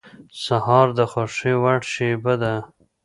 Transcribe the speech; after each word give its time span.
سهار 0.43 0.87
د 0.97 0.99
خوښې 1.11 1.53
وړ 1.61 1.79
شېبه 1.93 2.33
ده. 2.41 2.55